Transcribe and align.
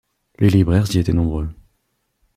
Les 0.39 0.49
libraires 0.49 0.87
y 0.95 0.97
étaient 0.97 1.13
nombreux. 1.13 1.47